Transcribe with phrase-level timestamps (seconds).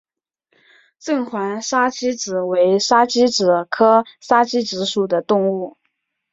[0.97, 5.77] 正环沙鸡子为沙鸡子科沙子鸡属的动物。